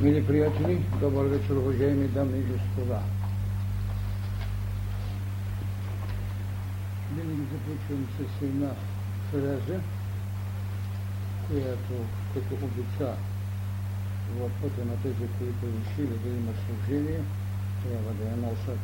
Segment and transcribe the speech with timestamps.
[0.00, 3.00] Мили приятели, добър вечер, уважаеми дами и господа.
[7.12, 8.70] Винаги започвам с една
[9.30, 9.80] фраза,
[11.48, 11.94] която
[12.34, 13.14] като обича
[14.38, 17.20] в пътя на тези, които решили да имат служение,
[17.82, 18.80] трябва да я носят.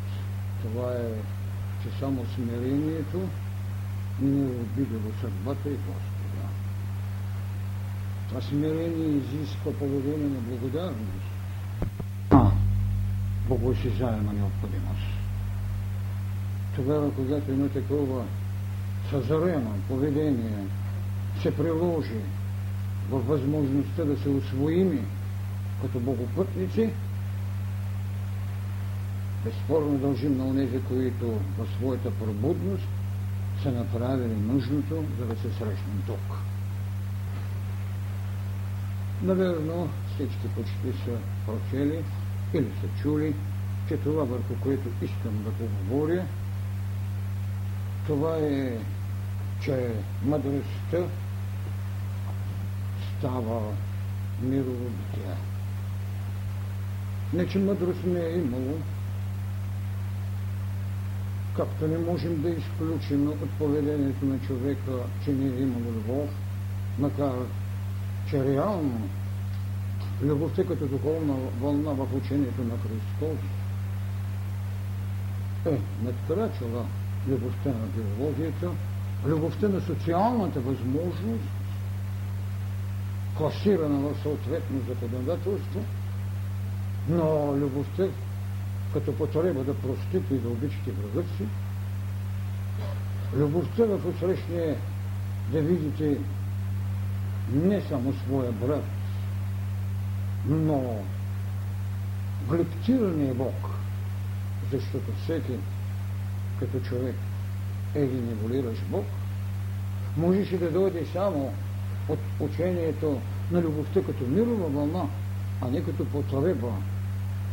[0.63, 1.11] Това е,
[1.83, 3.29] че само смирението
[4.21, 6.10] не обидило съдбата и Господа.
[8.31, 11.27] Това смирение изисква поведение на благодарност.
[12.31, 12.51] А,
[13.49, 15.07] богосизаема необходимост.
[16.77, 18.25] Тогава, когато има такова
[19.11, 20.67] съзарено поведение,
[21.43, 22.21] се приложи
[23.11, 25.01] във възможността да се освоими
[25.83, 26.91] като богопътници,
[29.45, 31.27] безспорно дължим на онези, които
[31.59, 32.89] в своята пробудност
[33.63, 36.37] са направили нужното, за да се срещнем тук.
[39.23, 42.05] Наверно, всички почти са прочели
[42.55, 43.35] или са чули,
[43.89, 46.25] че това, върху което искам да поговоря,
[48.07, 48.79] това е,
[49.63, 49.91] че
[50.25, 50.99] мъдростта
[53.19, 53.61] става
[54.43, 55.35] мирово битие.
[57.33, 58.79] Не, че мъдрост не е имало,
[61.57, 64.93] както не можем да изключим от поведението на човека,
[65.25, 66.31] че не е имало любов,
[66.99, 67.33] макар
[68.31, 69.09] че реално
[70.23, 73.39] любовта като духовна вълна в учението на Христос
[75.67, 76.85] е надкрачила
[77.29, 78.71] любовта на биологията,
[79.27, 81.45] любовта на социалната възможност,
[83.37, 85.85] класирана в съответно законодателство,
[87.09, 88.07] но любовта
[88.93, 91.45] като потреба да простите и да обичате врагът си,
[93.37, 94.77] любовта в отсрещния
[95.53, 96.19] да видите
[97.55, 98.85] не само своя брат,
[100.47, 100.97] но
[102.49, 103.71] глептирания Бог,
[104.73, 105.53] защото всеки
[106.59, 107.17] като човек
[107.95, 109.05] е ли неволиращ Бог,
[110.17, 111.53] можеше да дойде само
[112.09, 115.05] от учението на любовта като мирова вълна,
[115.61, 116.73] а не като потреба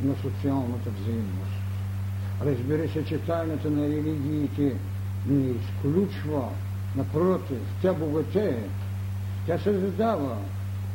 [0.03, 1.57] на социалната взаимност.
[2.41, 4.75] Разбира се, че тайната на религиите
[5.27, 6.49] не изключва,
[6.95, 8.63] напротив, тя богатее,
[9.47, 10.37] тя създава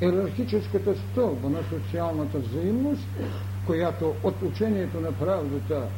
[0.02, 3.08] иерархическата стълба на социалната взаимност,
[3.66, 5.88] която от учението на правдата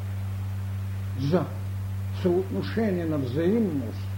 [1.20, 1.44] за
[2.22, 4.08] съотношение на взаимност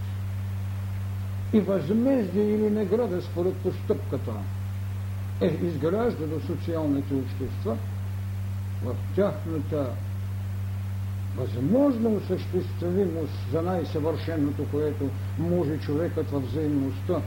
[1.53, 4.33] и възмездие или награда според постъпката
[5.41, 7.77] е изгражда социалните общества
[8.83, 9.89] в тяхната
[11.37, 15.09] възможна осъществимост за най-съвършеното, което
[15.39, 17.21] може човекът във взаимността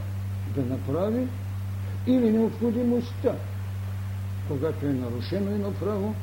[0.56, 1.26] да направи,
[2.06, 3.34] или необходимостта,
[4.48, 6.14] когато е нарушено едно право,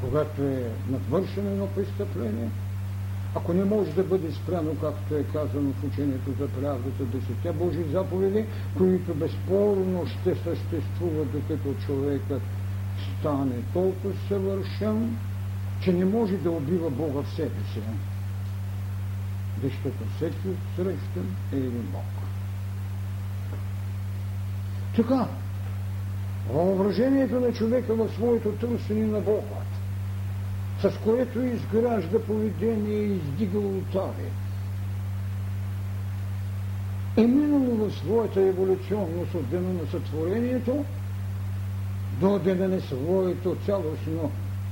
[0.00, 2.50] когато е надвършено едно престъпление,
[3.34, 7.82] ако не може да бъде спряно, както е казано в учението за правдата, десетте Божи
[7.92, 8.44] заповеди,
[8.78, 12.42] които безспорно ще съществуват, докато човекът
[13.18, 15.16] стане толкова съвършен,
[15.80, 17.80] че не може да убива Бога в себе си.
[19.62, 22.17] Защото всеки срещан е един Бог.
[24.98, 25.28] Така,
[26.52, 29.60] въображението на човека в своето търсене на Бога,
[30.80, 34.28] с което изгражда поведение и издига ултари,
[37.16, 40.84] е минало в своята еволюционност от дена на сътворението
[42.20, 44.30] до дена на своето цялостно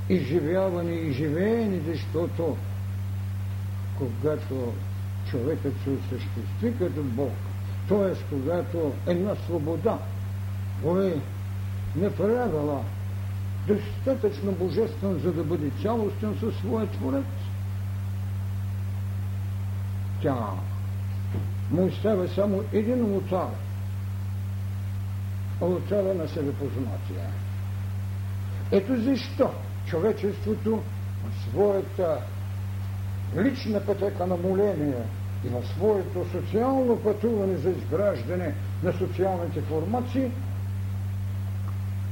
[0.09, 2.57] изживяване и живеене, защото
[3.97, 4.73] когато
[5.31, 7.33] човекът се осъществи като Бог,
[7.89, 8.23] т.е.
[8.29, 9.99] когато една свобода
[10.83, 11.21] го е
[11.95, 12.83] направила
[13.67, 17.25] достатъчно божествен, за да бъде цялостен със своя Творец,
[20.21, 20.37] тя
[21.71, 23.49] му оставя само един ултар.
[25.61, 27.27] Ултара на себепознатие.
[28.71, 29.51] Ето защо
[29.85, 30.81] човечеството
[31.23, 32.17] в своята
[33.37, 35.03] лична пътека на моление
[35.45, 38.53] и в своето социално пътуване за изграждане
[38.83, 40.31] на социалните формации,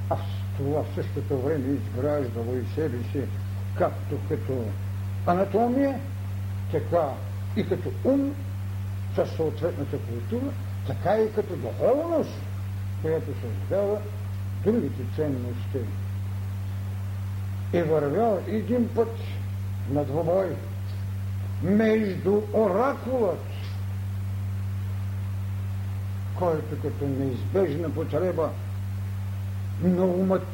[0.10, 0.22] а в
[0.58, 3.22] това в същото време изграждало и себе си
[3.78, 4.64] както като
[5.26, 6.00] анатомия,
[6.72, 7.10] така
[7.56, 8.36] и като ум,
[9.16, 10.52] със съответната култура,
[10.88, 12.40] така и като духовност,
[13.02, 13.98] която създава
[14.64, 15.80] другите ценности.
[17.74, 19.18] Е вървял един път
[19.90, 20.56] на двобой
[21.64, 23.46] между оракулът,
[26.36, 28.50] който като неизбежна потреба
[29.84, 30.48] на умът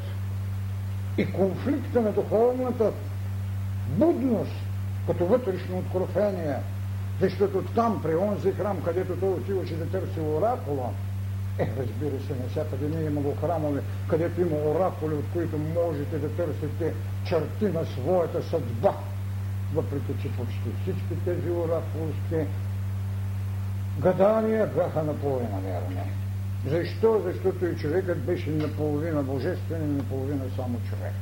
[1.18, 2.92] и конфликта на духовната
[3.88, 4.52] будност
[5.08, 6.56] като вътрешно откровение,
[7.22, 10.90] защото там, при онзи храм, където той отиваше да търси оракула,
[11.60, 16.30] е, разбира се, навсякъде не е имало храмове, където има оракули, от които можете да
[16.30, 16.94] търсите
[17.26, 18.94] черти на своята съдба.
[19.74, 22.52] Въпреки, че почти всички тези оракулски
[24.00, 26.21] гадания бяха наполовина верни.
[26.66, 27.22] Защо?
[27.26, 31.14] Защото и човекът беше наполовина божествен и наполовина само човек.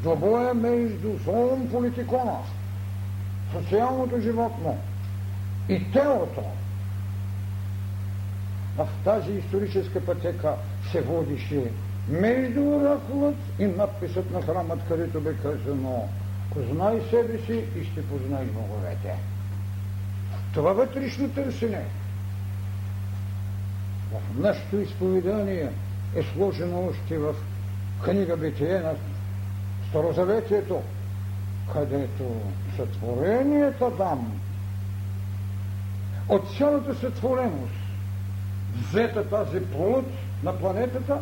[0.00, 2.36] Двобоя между злом политикона,
[3.52, 4.78] социалното животно
[5.68, 6.42] и телото
[8.76, 10.54] в тази историческа пътека
[10.90, 11.70] се водише
[12.08, 16.08] между оракулът и надписът на храмът, където бе казано
[16.54, 19.14] Познай себе си и ще познай боговете.
[20.54, 21.84] Това вътрешно търсене
[24.36, 25.68] нашето изповедание
[26.16, 27.34] е сложено още в
[28.04, 28.92] книга Битие на
[29.88, 30.82] Старозаветието,
[31.72, 32.24] където
[32.76, 34.40] сътвореният Адам
[36.28, 37.74] от цялата сътвореност
[38.76, 40.04] взета тази плод
[40.42, 41.18] на планетата,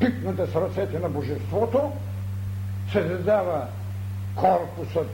[0.00, 1.92] пипната с ръцете на Божеството,
[2.92, 3.66] се задава
[4.34, 5.10] корпусът,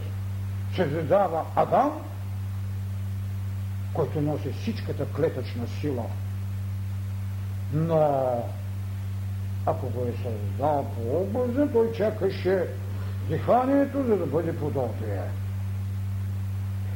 [0.77, 2.01] се задава Адам,
[3.95, 6.05] който носи всичката клетъчна сила.
[7.73, 8.45] Но
[9.67, 12.67] ако го е създал по образа, той чакаше
[13.29, 15.23] диханието, за да бъде подобие.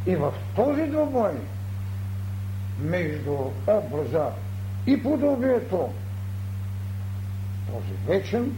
[0.06, 1.32] И в този двобой
[2.80, 4.30] между образа
[4.86, 5.88] и подобието,
[7.66, 8.52] този вечен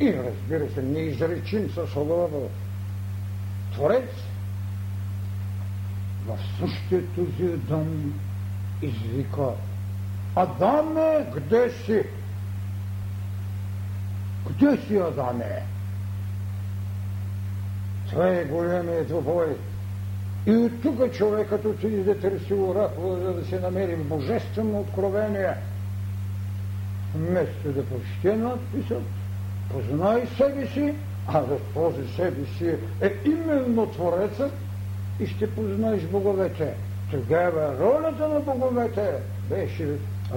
[0.00, 2.50] и разбира се неизречим със слово
[3.72, 4.10] Творец,
[6.28, 8.14] в същия този Адам
[8.82, 9.48] извика
[10.36, 12.02] Адаме, къде си?
[14.46, 15.62] Къде си, Адаме?
[18.10, 19.56] Това е големият двобой.
[20.46, 25.54] И от тук човекът отиде да търси оракула, за да се намери божествено откровение.
[27.14, 29.02] Вместо да прочете надписът,
[29.70, 30.94] познай себе си,
[31.26, 34.52] а за този себе си е именно Творецът
[35.20, 36.74] и ще познаеш боговете.
[37.10, 39.12] Тогава ролята на боговете
[39.50, 39.88] беше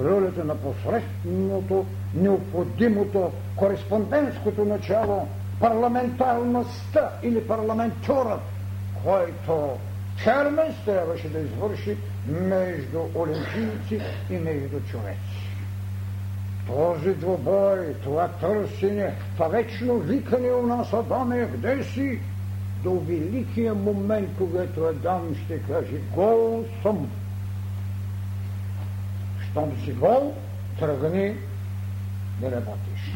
[0.03, 5.27] ролята на посредственото, необходимото, кореспондентското начало,
[5.59, 8.41] парламентарността или парламентурът,
[9.03, 9.77] който
[10.17, 11.97] Хермес трябваше да извърши
[12.27, 15.47] между олимпийци и между човеци.
[16.67, 22.19] Този двобой, това търсене, това вечно викане у нас, Адаме, къде си?
[22.83, 27.11] До великия момент, когато Адам ще каже, гол съм.
[29.51, 30.33] Щом си гол,
[30.79, 31.33] тръгни
[32.41, 33.11] да работиш.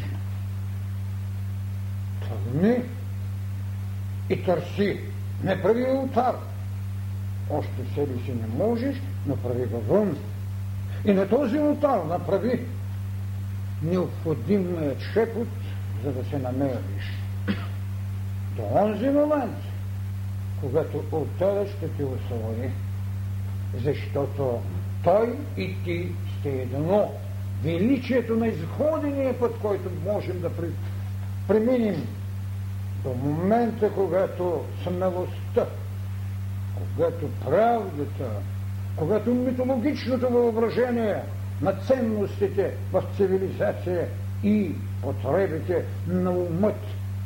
[2.20, 2.76] Тръгни
[4.30, 5.00] и търси.
[5.44, 6.34] Не прави ултар.
[7.50, 8.96] Още себе си не можеш,
[9.26, 10.16] направи го вън.
[11.04, 12.60] И на този ултар направи
[13.82, 15.48] необходимият шепот,
[16.04, 17.25] за да се намериш.
[18.56, 19.56] До онзи момент,
[20.60, 22.70] когато ултарът ще те освободи,
[23.84, 24.62] защото
[25.04, 27.12] той и ти сте едно.
[27.62, 30.50] Величието на изходения път, който можем да
[31.48, 32.06] преминем
[33.04, 35.66] до момента, когато смелостта,
[36.74, 38.30] когато правдата,
[38.96, 41.22] когато митологичното въображение
[41.62, 44.08] на ценностите в цивилизация
[44.42, 46.80] и потребите на умът,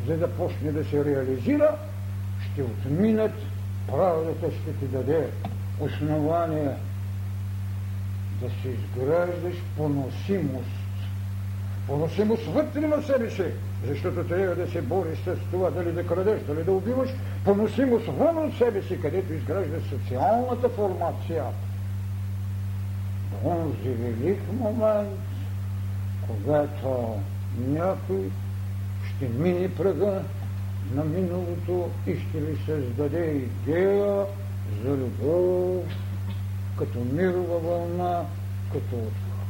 [0.06, 1.76] за да почне да се реализира,
[2.52, 3.34] ще отминат,
[3.86, 5.30] правдата ще ти даде
[5.80, 6.70] основание
[8.40, 10.80] да се изграждаш поносимост.
[11.86, 13.44] Поносимост вътре на себе си,
[13.86, 17.10] защото трябва да се бориш с това дали да крадеш, дали да убиваш,
[17.44, 21.44] поносимост вън от себе си, където изграждаш социалната формация.
[23.44, 25.18] Онзи велик момент,
[26.26, 27.16] когато
[27.68, 28.30] някой
[29.20, 30.22] ще мине прага
[30.94, 34.26] на миналото и ще ви създаде идея
[34.84, 35.84] за любов,
[36.78, 38.24] като мирова вълна,
[38.72, 38.96] като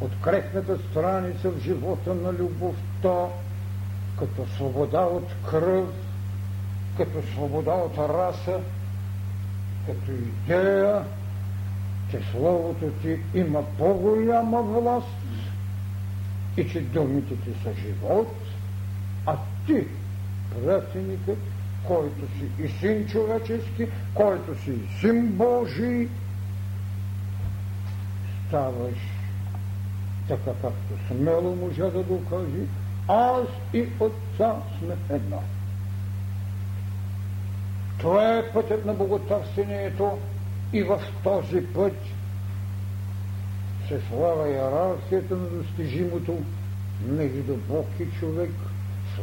[0.00, 3.26] открехната страница в живота на любовта,
[4.18, 5.88] като свобода от кръв,
[6.96, 8.60] като свобода от раса,
[9.86, 11.04] като идея,
[12.10, 15.06] че Словото ти има по-голяма власт
[16.56, 18.36] и че думите ти са живот,
[19.26, 19.36] а
[19.66, 19.86] ти,
[20.54, 21.38] пратеникът,
[21.86, 26.08] който си и син човечески, който си и син Божий,
[28.48, 28.98] ставаш
[30.28, 32.66] така както смело можа да го каже,
[33.08, 35.42] аз и Отца сме едно.
[37.98, 40.18] Това е пътят на боготърсението
[40.72, 41.96] и в този път
[43.88, 46.38] се слава иерархията на достижимото
[47.06, 48.50] между Бог и човек,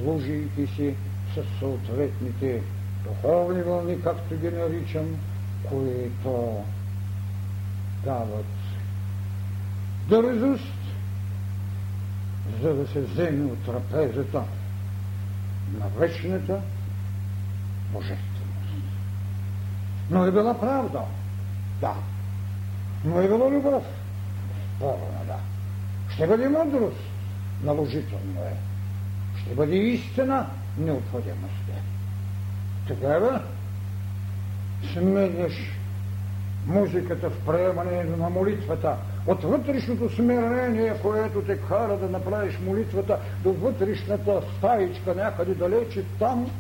[0.02, 0.96] служейки си
[1.36, 2.62] с съответните
[3.04, 5.06] духовни вълни, както ги наричам,
[5.70, 6.64] които
[8.04, 8.46] дават
[10.10, 10.74] дързост,
[12.62, 14.44] за да се вземе от трапезата
[15.80, 16.62] на вечната
[17.94, 18.28] божественост.
[20.10, 21.02] Но е била правда,
[21.82, 21.94] да.
[23.06, 23.84] Но е била любов,
[24.76, 25.38] спорна, да.
[26.14, 27.04] Ще бъде мъдрост,
[27.64, 28.67] наложително е.
[29.48, 30.46] Ще бъде истина,
[30.78, 31.82] необходимост е.
[32.88, 33.42] Тогава
[34.94, 35.54] сменяш
[36.68, 38.96] музиката в приемане на молитвата,
[39.28, 46.52] от вътрешното смирение, което те кара да направиш молитвата, до вътрешната стаичка някъде далече там,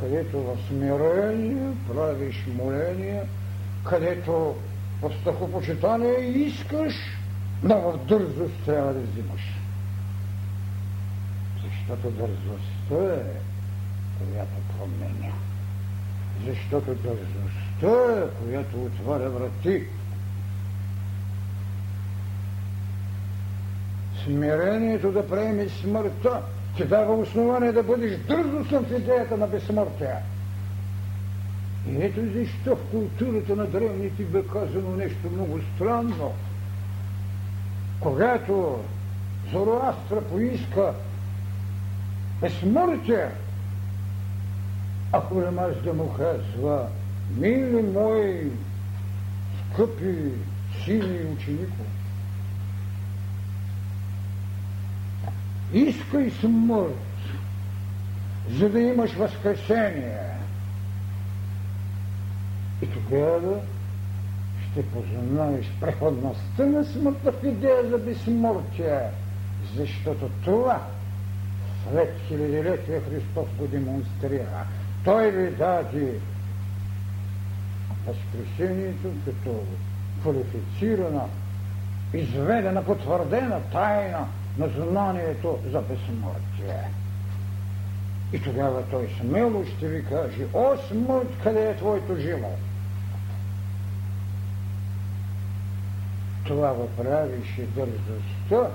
[0.00, 3.22] където в смирение правиш моление,
[3.84, 4.54] където
[5.02, 6.94] в страхопочитание искаш,
[7.62, 9.59] но в дързост трябва да взимаш.
[11.90, 13.40] Защото дързостта е,
[14.18, 15.32] която променя.
[16.46, 19.86] Защото дързостта е, която отваря врати.
[24.24, 26.42] Смирението да приеме смъртта
[26.76, 30.16] ти дава основание да бъдеш дързостен в идеята на безсмъртие.
[31.88, 36.32] И ето защо в културата на древните бе казано нещо много странно.
[38.00, 38.80] Когато
[39.52, 40.94] Зороастра поиска
[42.40, 43.28] безсмъртие,
[45.12, 46.88] ако не може да му казва,
[47.36, 48.50] мили мои
[49.72, 50.32] скъпи
[50.84, 51.84] сини ученико,
[55.72, 56.96] искай смърт,
[58.50, 60.18] за да имаш възкресение.
[62.82, 63.60] И тогава
[64.70, 69.00] ще познаеш преходността на смъртта в идея за безсмъртие,
[69.76, 70.86] защото това
[71.84, 74.66] след хилядилетия Христос го демонстрира.
[75.04, 76.14] Той ви даде
[78.06, 79.64] възкресението като
[80.20, 81.22] квалифицирана,
[82.14, 84.26] изведена, потвърдена тайна
[84.58, 86.90] на знанието за безсмъртие.
[88.32, 92.56] И тогава той смело ще ви каже, о смърт, къде е твоето жило?
[96.46, 98.70] Това го правише дързостта,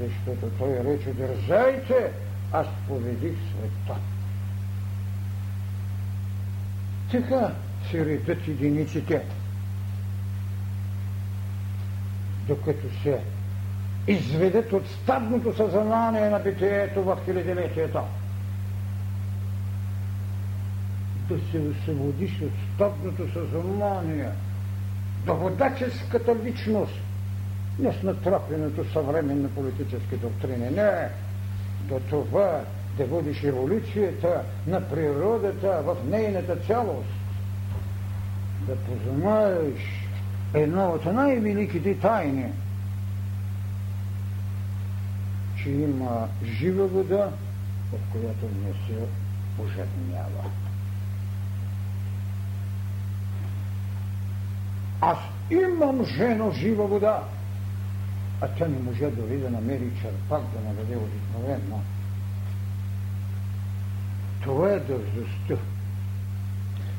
[0.00, 2.12] защото той рече, държайте,
[2.52, 4.00] аз победих света.
[7.10, 7.52] Така
[7.90, 9.22] се редат единиците,
[12.48, 13.20] докато се
[14.06, 18.00] изведат от стадното съзнание на битието в хилядилетието.
[21.28, 24.28] Да се освободиш от стадното съзнание,
[25.26, 26.94] до водаческата личност,
[27.78, 31.08] не с натрапеното съвременна политически доктрини, не,
[31.88, 32.60] до това
[32.96, 37.08] да водиш еволюцията на природата в нейната цялост,
[38.66, 40.08] да познаеш
[40.54, 42.52] едно от най-великите тайни–
[45.62, 47.30] че има жива вода,
[47.92, 49.02] от която не се
[49.62, 50.50] ожеднява.
[55.00, 55.18] Аз
[55.50, 57.22] имам жено жива вода,
[58.40, 61.80] а тя не може дори да намери черпак да наведе обикновено.
[64.42, 65.56] Това е дързостта.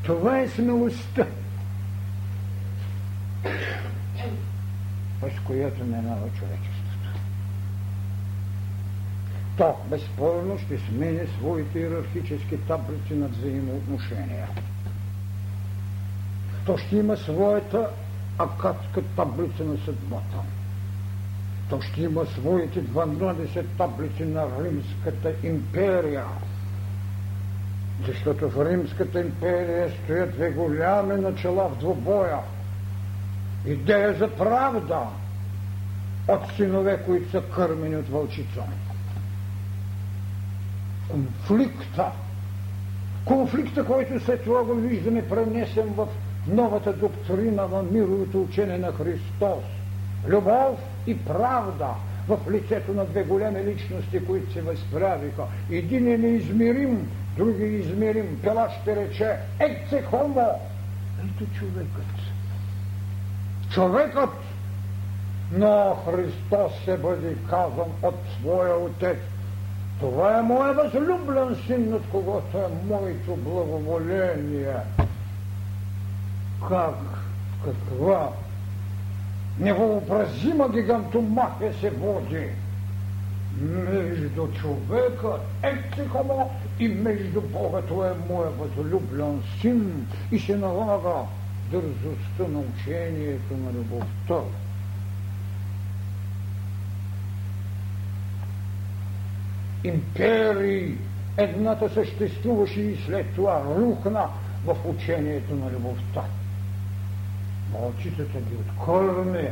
[0.03, 1.25] Това е смелостта,
[5.22, 6.79] с която минава човечеството
[9.60, 14.48] то безспорно ще смене своите иерархически таблици на взаимоотношения.
[16.65, 17.89] То ще има своята
[18.38, 20.38] акадска таблица на съдбата.
[21.69, 26.25] То ще има своите 12 таблици на Римската империя.
[28.07, 32.39] Защото в Римската империя стоят две голями начала в двобоя.
[33.65, 34.99] Идея за правда
[36.27, 38.63] от синове, които са кърмени от вълчица
[41.09, 42.11] конфликта.
[43.25, 46.07] Конфликта, който след това го виждаме пренесен в
[46.47, 49.63] новата доктрина на мировото учение на Христос.
[50.27, 51.88] Любов и правда
[52.27, 55.44] в лицето на две големи личности, които се възправиха.
[55.72, 58.39] Един е неизмерим, други е измерим.
[58.44, 60.50] Пела ще рече, екце хомо.
[61.20, 62.15] Ето човекът.
[63.72, 64.29] Човекът
[65.51, 69.18] но Христос се бъде казан от своя Отец.
[70.00, 74.75] Това е моят възлюблен син, над когото е моето благоволение.
[76.70, 76.96] Как,
[77.65, 78.29] каква
[79.60, 82.48] невообразима гигантомахия се води
[83.62, 86.50] между човека, ектикомо,
[86.80, 87.82] и между Бога.
[87.82, 91.25] Това е моя възлюблен син и се налага
[91.72, 94.36] дързостта на учението на любовта.
[99.84, 100.98] Империи
[101.38, 104.28] едната съществуваше и след това рухна
[104.66, 106.24] в учението на любовта.
[107.73, 109.49] Малчицата ги откорми.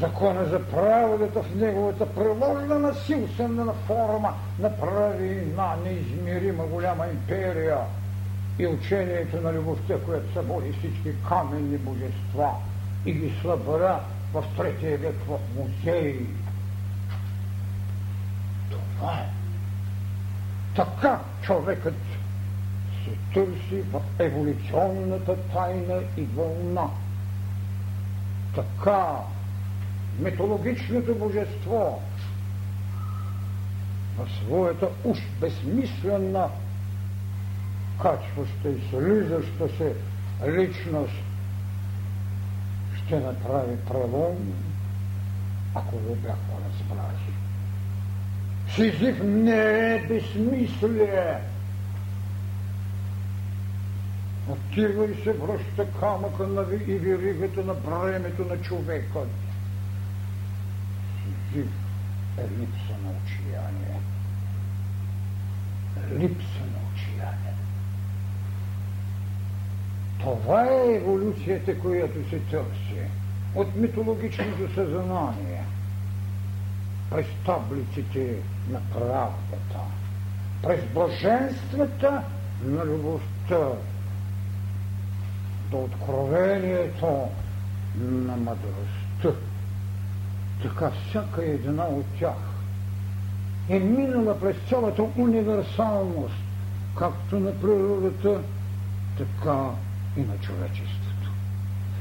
[0.00, 7.78] Закона за правдата в неговата приложена насилствена форма направи една неизмерима голяма империя
[8.58, 12.50] и учението на любовта, която събори всички каменни божества
[13.06, 14.00] и ги събра
[14.32, 16.26] в третия век в музей.
[18.70, 19.28] Това е.
[20.76, 21.94] Така човекът
[23.08, 26.88] се търси в еволюционната тайна и вълна.
[28.54, 29.16] Така
[30.18, 32.02] митологичното божество
[34.18, 36.48] в своята уж безсмислена
[38.02, 39.94] качваща и слизаща се
[40.48, 41.14] личност
[42.96, 44.36] ще направи прелом,
[45.74, 47.34] ако го бяхме разбрали.
[48.74, 51.38] Сизиф не е безсмислие.
[54.48, 59.20] Отива и се връща камъка на и виригата на бремето на човека.
[61.22, 61.70] Сизиф
[62.38, 64.00] е липса на отчаяние.
[66.12, 67.54] Липса на отчаяние.
[70.20, 73.00] Това е еволюцията, която се търси
[73.54, 75.64] от митологичното съзнание
[77.10, 78.36] през таблиците
[78.70, 79.80] на правдата,
[80.62, 82.22] през блаженствата
[82.64, 83.68] на любовта,
[85.70, 87.28] до откровението
[88.00, 89.40] на мъдростта.
[90.62, 92.36] Така всяка една от тях
[93.68, 96.34] е минала през цялата универсалност,
[96.98, 98.40] както на природата,
[99.18, 99.70] така
[100.16, 101.30] и на човечеството.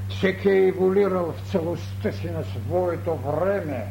[0.09, 3.85] Всеки е еволюирал в целостта си на своето време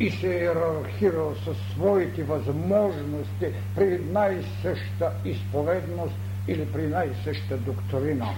[0.00, 6.14] и се е иерархирал със своите възможности при една и съща изповедност
[6.48, 8.28] или при една и съща доктрина.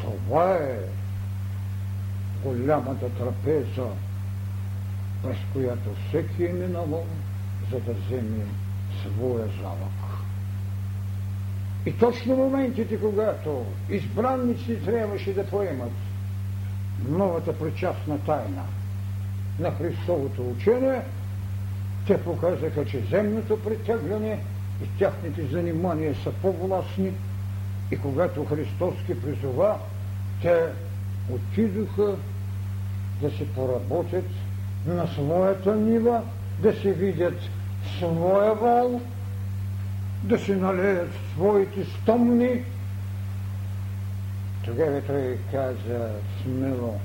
[0.00, 0.78] Това е
[2.44, 3.88] голямата трапеза,
[5.22, 7.06] през която всеки е минавал,
[7.70, 8.44] за да вземе
[9.02, 10.12] своя залък.
[11.86, 15.92] И точно моментите, когато избранници трябваше да поемат
[17.08, 18.62] новата причастна тайна
[19.58, 21.02] на Христовото учение,
[22.06, 24.40] те показаха, че земното притегляне
[24.82, 27.12] и тяхните занимания са по-властни
[27.90, 29.78] и когато Христос ги призова,
[30.42, 30.66] те
[31.30, 32.16] отидоха
[33.20, 34.24] да се поработят
[34.86, 36.22] на своята нива,
[36.62, 37.38] да се видят
[37.98, 39.00] своя вал,
[40.22, 42.64] да се налеят своите стомни.
[44.64, 46.10] Тогава той каза
[46.42, 47.00] смело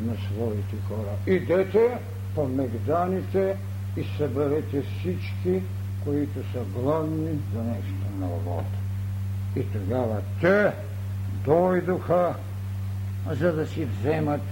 [0.00, 1.36] на своите хора.
[1.36, 1.98] Идете
[2.34, 3.56] по мегданите
[3.96, 5.62] и съберете всички,
[6.04, 8.64] които са гладни за нещо ново.
[9.56, 10.72] И тогава те
[11.44, 12.34] дойдоха,
[13.30, 14.42] за да си вземат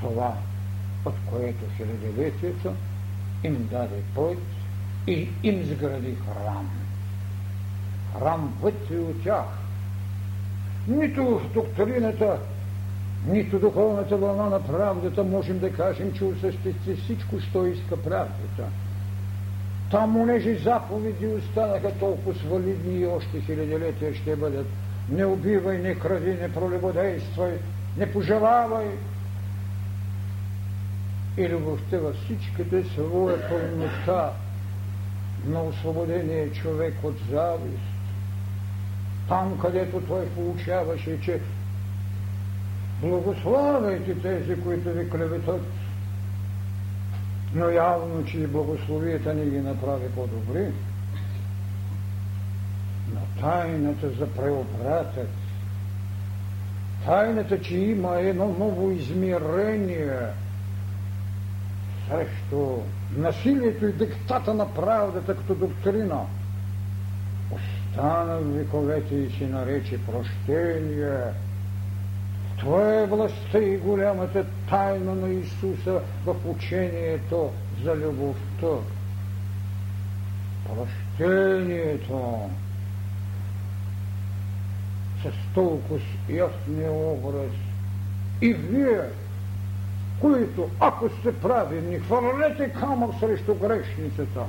[0.00, 0.34] това,
[1.04, 2.74] от което хилядолетието
[3.44, 4.38] им даде път
[5.06, 6.70] и им сгради храм.
[8.18, 9.44] Храм вътре от тях.
[10.88, 12.38] Нито в доктрината,
[13.26, 18.64] нито духовната вълна на правдата можем да кажем, че осъществи всичко, що иска правдата.
[19.90, 24.66] Там онежи заповеди останаха толкова свалидни и още хилядолетия ще бъдат.
[25.08, 27.52] Не убивай, не кради, не пролюбодействай,
[27.96, 28.86] не пожелавай,
[31.36, 34.32] и любовта във всичките своя пълнота
[35.46, 37.92] на освободения човек от завист.
[39.28, 41.40] Там, където той получаваше, че
[43.02, 45.60] благославяйте тези, които ви клеветат,
[47.54, 50.72] но явно, че и благословията не ги направи по-добри.
[53.14, 55.30] Но тайната за преобратът,
[57.04, 60.18] тайната, че има едно ново измерение–
[62.10, 62.78] срещу
[63.16, 66.20] насилието и диктата на правдата като доктрина.
[67.50, 71.20] Остана в вековете и си нарече прощение
[72.60, 77.50] Това е властта и голямата тайна на Исуса в учението
[77.84, 78.66] за любовта.
[80.66, 82.50] Прощението
[85.22, 87.52] с толкова ясния образ.
[88.40, 89.00] И вие,
[90.20, 94.44] които, ако сте прави, не хвърлете камък срещу грешницата.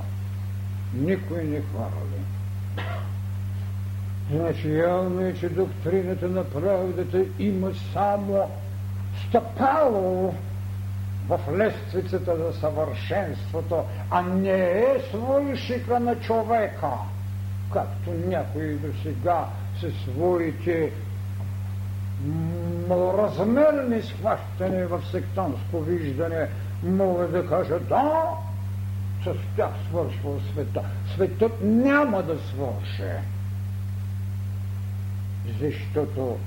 [0.93, 2.20] Никой не хвърли.
[4.31, 8.49] Значи явно е, че доктрината на правдата има само
[9.27, 10.33] стъпало
[11.27, 16.91] в лествицата за съвършенството, а не е свойшика на човека,
[17.73, 19.45] както някои до сега
[19.79, 20.91] със своите
[22.87, 26.47] малоразмерни схващания в сектантско виждане
[26.83, 28.23] могат да кажат да,
[29.23, 30.81] с тях свършва света.
[31.15, 33.21] Светът няма да свърше.
[35.61, 36.37] Защото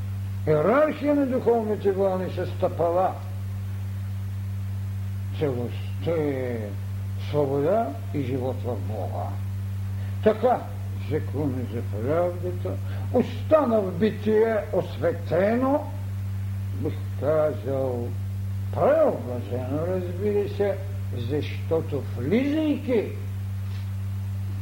[0.48, 3.12] иерархия на духовните вълни се стъпала.
[5.38, 6.58] Целостта е
[7.28, 9.26] свобода и живот в Бога.
[10.22, 10.60] Така,
[11.10, 12.70] закони за правдата,
[13.12, 15.84] остана в битие осветено,
[16.74, 18.08] бих казал,
[18.74, 20.76] преобразено, разбира се,
[21.28, 23.04] защото влизайки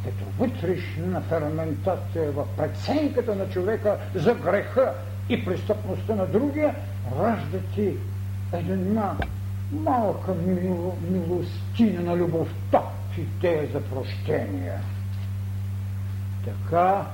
[0.05, 4.95] като вътрешна ферментация в преценката на човека за греха
[5.29, 6.75] и престъпността на другия,
[7.19, 7.95] ражда ти
[8.53, 9.17] една
[9.73, 14.79] малка мило, милостина на любовта в идея за прощение.
[16.45, 17.07] Така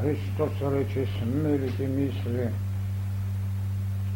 [0.00, 2.48] Христос рече смелите мисли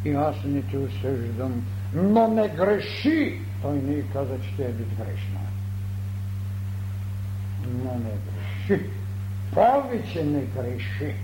[0.04, 3.40] и аз не те осъждам, но не греши.
[3.62, 5.51] Той не каза, че те е безгрешна.
[7.66, 8.84] Но не греши.
[9.54, 11.14] Повече не греши.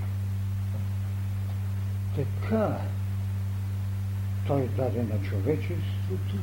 [2.17, 2.79] Така
[4.47, 6.37] той даде на човечеството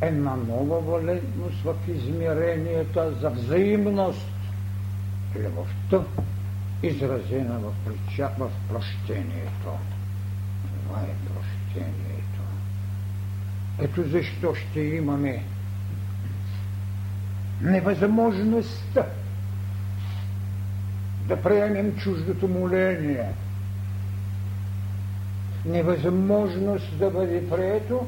[0.00, 4.30] една нова валентност в измеренията за взаимност
[5.36, 6.00] любовта,
[6.82, 9.70] изразена в, прича, в прощението.
[10.86, 12.40] Това е прощението.
[13.78, 15.44] Ето защо ще имаме
[17.60, 19.04] невъзможността
[21.28, 23.28] да приемем чуждото моление.
[25.64, 28.06] Невъзможност да бъде прието,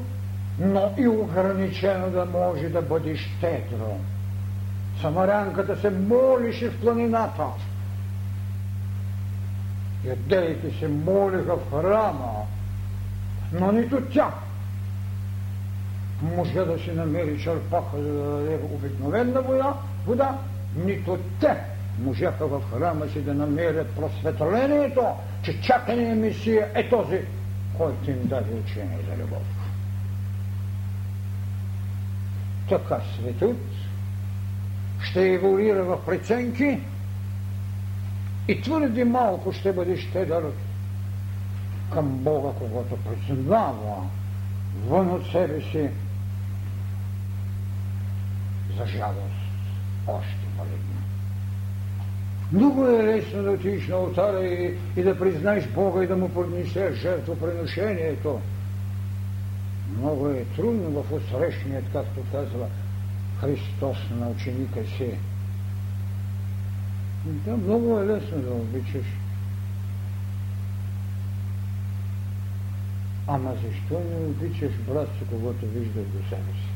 [0.59, 3.97] но и ограничено да може да бъде щедро.
[5.01, 7.43] Самарянката се молише в планината.
[10.05, 12.33] Ядеите се молиха в храма,
[13.53, 14.33] но нито тя
[16.21, 19.73] може да си намери черпака, за да даде обикновена вода,
[20.05, 20.37] вода,
[20.85, 21.57] нито те
[22.03, 25.05] можаха в храма си да намерят просветлението,
[25.43, 27.19] че чакания Месия е този,
[27.77, 29.43] който им даде учение за любов.
[32.69, 33.57] Така светът
[35.01, 36.79] ще еволюира в преценки
[38.47, 40.43] и твърде малко ще бъде щедър
[41.93, 43.95] към Бога, когато признава
[44.87, 45.89] вън от себе си
[48.79, 49.39] за жалост
[50.07, 50.99] още малигна.
[52.51, 56.29] Много е лесно да отидеш на алтара и, и да признаеш Бога и да му
[56.29, 58.41] поднесеш жертвоприношението.
[59.97, 62.67] Много е трудно в усрещният, както казва
[63.39, 65.11] Христос на ученика си.
[67.25, 69.05] Да, много е лесно да обичаш.
[73.27, 76.68] Ама защо не обичаш брат си, когато виждаш до себе си?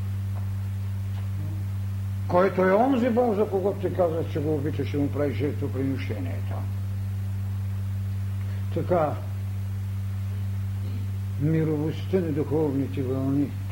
[2.27, 6.53] Който е онзи Бог, за когото ти казваш, че го обичаш и му правиш жертвоприношението.
[8.73, 9.13] Така,
[11.41, 13.51] мировостта на духовните вълни–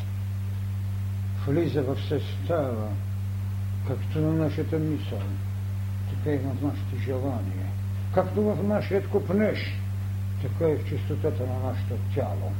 [1.48, 2.88] влиза в състава,
[3.88, 5.20] както на нашата мисъл,
[6.10, 7.68] така и в нашите желания.
[8.14, 9.74] Както в нашия купнеж,
[10.42, 12.52] така и в чистотата на нашето тяло.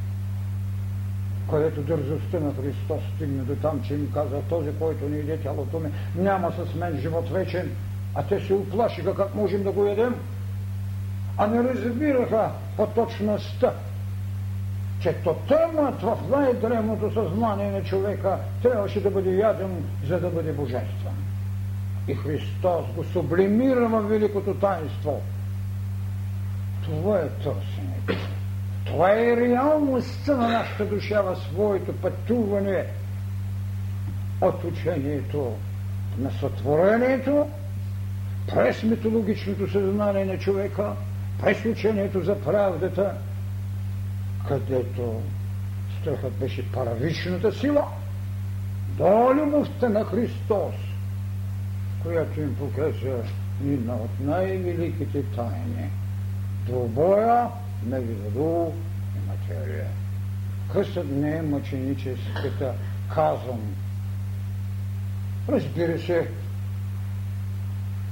[1.52, 5.80] Където дързостта на Христос стигне до там, че им каза, този, който не иде тялото
[5.80, 7.72] ми, няма с мен живот вечен,
[8.16, 10.16] а те се оплашиха как можем да го ядем,
[11.38, 13.74] а не разбираха по точността
[15.02, 21.16] че тотемът в най-древното съзнание на човека трябваше да бъде яден, за да бъде божествен.
[22.08, 25.22] И Христос го сублимира в великото таинство.
[26.84, 28.28] Това е търсенето.
[28.92, 32.86] Това е реалността на нашата душа в своето пътуване
[34.42, 35.56] от учението
[36.18, 37.48] на сътворението
[38.48, 40.92] през митологичното съзнание на човека,
[41.42, 43.14] през учението за правдата,
[44.48, 45.22] където
[46.02, 47.88] страхът беше паравичната сила,
[48.98, 50.76] до любовта на Христос,
[52.04, 53.24] която им показа
[53.66, 55.90] една от най-великите тайни.
[56.66, 57.48] Двобоя
[57.86, 58.74] между дух
[59.16, 59.88] и материя.
[60.74, 62.74] Кръстът не е мъченическата,
[63.14, 63.62] казвам.
[65.50, 66.28] Разбира се,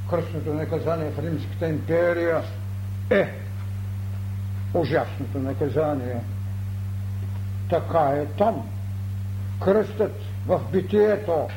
[0.10, 2.41] кръстното наказание в Римската империя
[3.10, 3.34] е
[4.73, 6.21] ужасното наказание.
[7.69, 8.69] Така е там.
[9.63, 10.15] Кръстът
[10.47, 11.47] в битието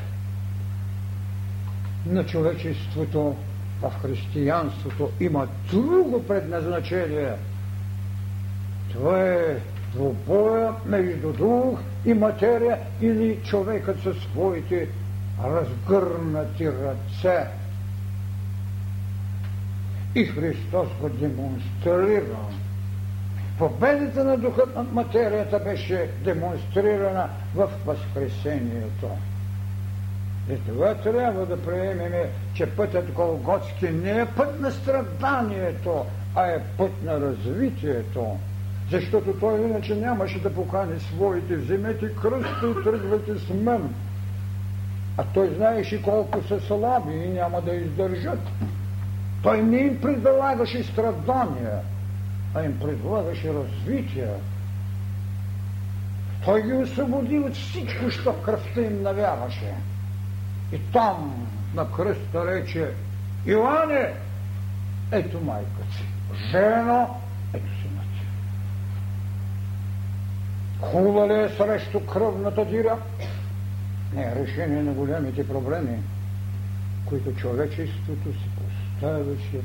[2.07, 3.37] на човечеството
[3.83, 7.33] в християнството има друго предназначение.
[8.93, 9.57] Това е
[9.95, 14.89] двубоя между дух и материя или човекът със своите
[15.45, 17.47] разгърнати ръце.
[20.15, 22.37] И Христос го демонстрира.
[23.59, 29.09] Победата на духът над материята беше демонстрирана в Възкресението.
[30.51, 36.59] И това трябва да приемеме, че пътят Голготски не е път на страданието, а е
[36.79, 38.39] път на развитието.
[38.93, 43.95] Защото той иначе нямаше да покани своите, вземете кръста и тръгвате с мен.
[45.19, 48.41] А той знаеше колко са слаби и няма да издържат.
[49.43, 51.81] Той не им предлагаше страдания,
[52.55, 54.29] а им предлагаше развитие.
[56.45, 59.75] Той ги освободи от всичко, що кръвта им навяваше.
[60.73, 62.91] И там на кръста рече
[63.47, 64.13] Иоанне,
[65.13, 66.05] ето майка си.
[66.51, 67.21] Жено,
[67.55, 67.92] ето си.
[70.83, 72.99] Хубава ли е срещу кръвната дира?
[74.15, 75.99] Не е решение на големите проблеми,
[77.07, 79.61] които човечеството си поставяше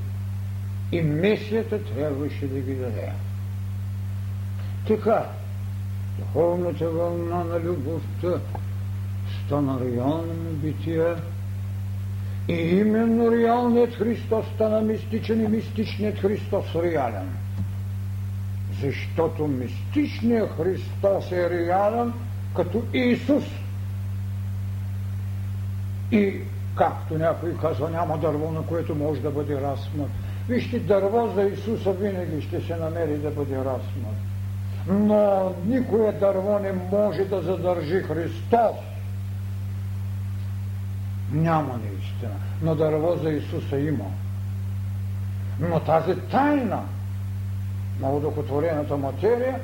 [0.91, 3.11] и мисията трябваше да ги даде.
[4.87, 5.25] Така,
[6.19, 8.39] духовната вълна на любовта
[9.45, 11.15] стана реално битие
[12.47, 17.29] и именно реалният Христос стана мистичен и мистичният Христос реален.
[18.81, 22.13] Защото мистичният Христос е реален
[22.55, 23.43] като Исус.
[26.11, 26.41] И
[26.75, 30.09] както някой казва, няма дърво, на което може да бъде размът.
[30.47, 34.15] Вижте, дърво за Исуса винаги ще се намери да бъде размът.
[34.87, 38.77] Но никое дърво не може да задържи Христос.
[41.31, 42.35] Няма наистина.
[42.61, 44.05] Но дърво за Исуса има.
[45.59, 46.83] Но тази тайна
[48.01, 49.59] на удохотворената материя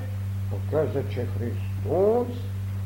[0.50, 2.28] показва, че Христос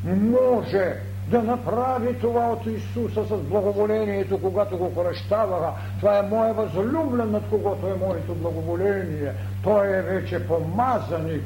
[0.04, 0.94] може
[1.30, 5.72] да направи това от Исуса с благоволението, когато го прощаваха.
[5.98, 9.32] Това е моя възлюблен, над когото е моето благоволение.
[9.62, 11.44] Той е вече помазаник.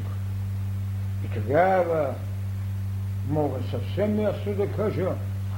[1.24, 2.06] И тогава
[3.30, 5.08] мога съвсем ясно да кажа,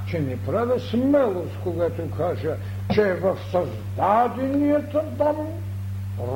[0.06, 2.56] че не правя смелост, когато кажа,
[2.94, 5.46] че в създаденият дом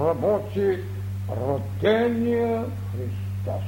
[0.07, 0.79] работи
[1.31, 3.65] родения Христос.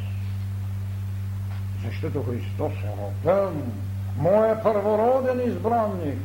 [1.85, 3.73] Защото Христос е роден,
[4.17, 6.19] моя първороден избранник.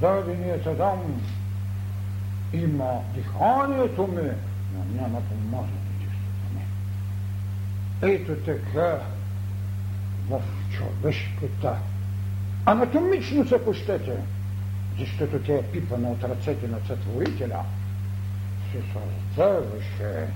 [0.00, 1.22] Създаденият дом
[2.52, 4.30] има диханието ми,
[4.74, 6.06] но няма помазаните
[6.54, 6.64] ми.
[8.02, 8.98] Ето така
[10.28, 11.76] в човешката
[12.66, 14.16] анатомичност, ако щете,
[14.98, 17.64] защото тя е пипана от ръцете на сътворителя,
[18.72, 20.26] се създаваше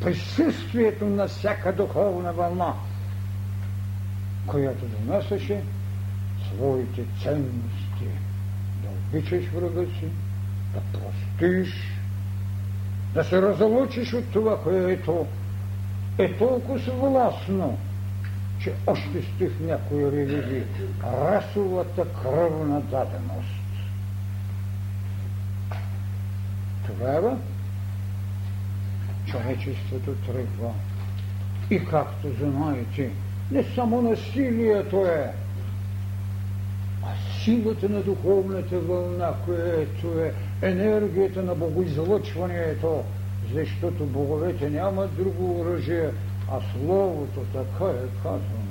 [0.00, 2.74] присъствието на всяка духовна вълна,
[4.46, 5.62] която донасяше
[6.46, 8.08] своите ценности,
[8.82, 10.08] да обичаш врага си,
[10.74, 11.74] да простиш,
[13.14, 15.26] да се разлучиш от това, което
[16.18, 17.78] е толкова властно,
[18.60, 20.62] че още сте в някои религии.
[21.04, 23.67] Расовата кръвна даденост.
[26.98, 27.36] Тогава
[29.26, 30.72] човечеството тръгва.
[31.70, 33.10] И както знаете,
[33.50, 35.32] не само насилието е,
[37.02, 40.32] а силата на духовната вълна, което е
[40.62, 43.04] енергията на богоизлъчването,
[43.54, 46.10] защото боговете нямат друго оръжие,
[46.52, 48.68] а Словото така е казано.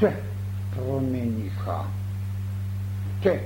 [0.00, 0.16] Те
[0.76, 1.78] промениха.
[3.22, 3.42] Те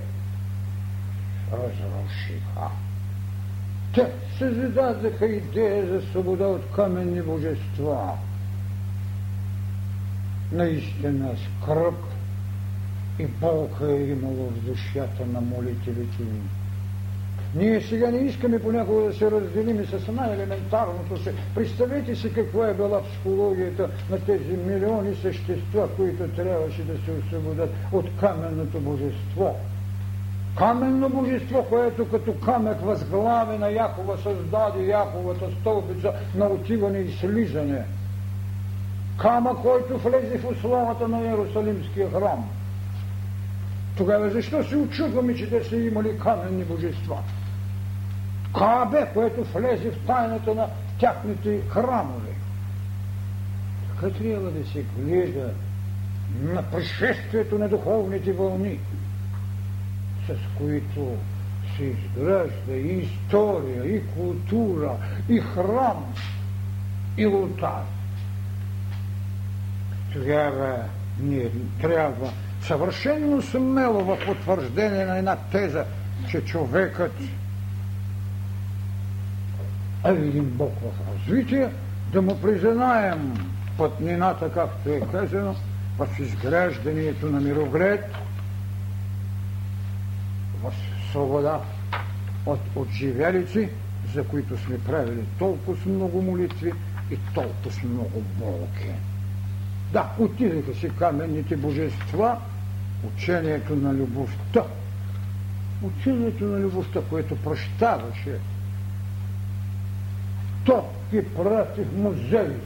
[1.56, 2.70] разрушиха.
[3.94, 4.06] Те
[4.38, 8.10] създадаха идея за свобода от каменни божества.
[10.52, 11.94] Наистина скръп
[13.18, 16.50] и болка е имало в душата на молителите им.
[17.54, 21.34] Ние сега не искаме понякога да се разделим и с най-елементарното се.
[21.54, 27.70] Представете си какво е била психологията на тези милиони същества, които трябваше да се освободят
[27.92, 29.56] от каменното божество.
[30.58, 37.84] Каменно божество, което като камък възглави на Якова създаде Яковата стълбица на отиване и слизане.
[39.18, 42.48] Камък, който влезе в условата на Иерусалимския храм.
[43.96, 47.18] Тогава защо се очудваме, че те са имали каменни божества?
[48.58, 50.66] Кабе, което влезе в тайната на
[50.98, 52.32] тяхните храмове.
[53.88, 55.50] Така трябва да се гледа
[56.42, 58.80] на пришествието на духовните вълни,
[60.26, 61.16] с които
[61.76, 64.90] се изгражда и история, и култура,
[65.28, 66.14] и храм,
[67.16, 67.82] и лотар.
[70.12, 70.76] Тогава
[71.20, 72.30] ние трябва
[72.62, 75.84] съвършенно смело в потвърждение на една теза,
[76.30, 77.12] че човекът
[80.04, 81.68] е един Бог в развитие,
[82.12, 83.34] да му признаем
[83.78, 85.54] пътнината, както е казано,
[85.98, 88.14] в изграждането на мироглед,
[90.64, 90.72] в
[91.10, 91.60] свобода
[92.46, 93.68] от отживелици,
[94.14, 96.72] за които сме правили толкова много молитви
[97.10, 98.88] и толкова много болки.
[99.92, 102.38] Да, отидеха си каменните божества,
[103.06, 104.62] учението на любовта.
[105.82, 108.38] Учението на любовта, което прощаваше.
[110.64, 112.56] То ги прати в музеи.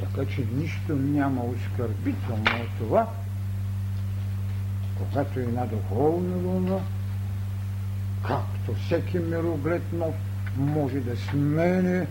[0.00, 3.06] Така че нищо няма оскърбително от това,
[4.98, 6.80] когато една духовна луна,
[8.26, 10.14] както всеки мироглед нов,
[10.56, 12.06] може да смене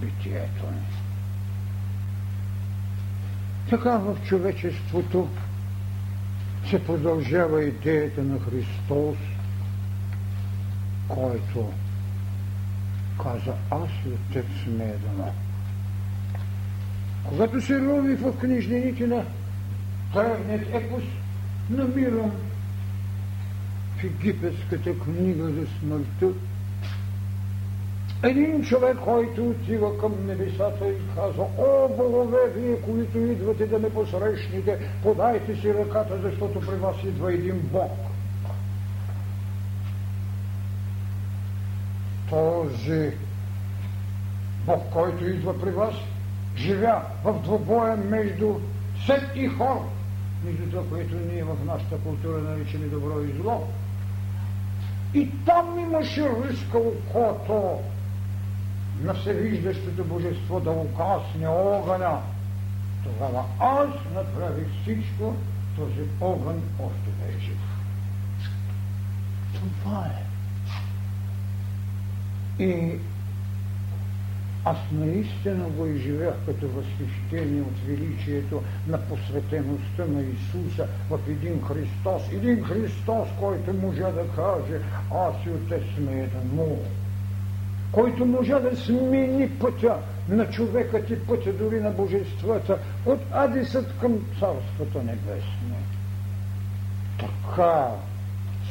[0.00, 0.86] битието ни.
[3.70, 5.28] Така в човечеството
[6.70, 9.16] се продължава идеята на Христос,
[11.08, 11.72] който
[13.22, 15.32] каза, аз и Отец сме едно.
[17.24, 19.24] Когато се рови в книжнините на
[20.12, 21.02] древният епос,
[21.70, 22.32] намирам
[23.96, 26.26] в египетската книга за смъртта
[28.22, 33.90] един човек, който отива към небесата и казва, о, богове, вие, които идвате да ме
[33.90, 37.92] посрещнете, подайте си ръката, защото при вас идва един Бог.
[42.30, 43.12] Този
[44.66, 45.94] Бог, който идва при вас,
[46.56, 48.54] живя в двобоя между
[49.06, 49.88] сет и хор,
[50.44, 53.68] между това, което ние в нашата култура наричаме добро и зло.
[55.14, 57.78] И там имаше риска окото,
[59.02, 62.18] на всевиждащото божество да угасне огъня.
[63.04, 65.36] Тогава аз направих всичко,
[65.76, 67.58] този огън още да е жив.
[69.82, 70.30] Това е.
[72.62, 72.98] И
[74.64, 82.32] аз наистина го изживях като възхищение от величието на посветеността на Исуса в един Христос.
[82.32, 86.76] Един Христос, който може да каже, аз и Отец сме едно
[87.92, 89.96] който може да смени пътя
[90.28, 95.76] на човекът и пътя дори на божествата от Адисът към Царството Небесно.
[97.18, 97.88] Така,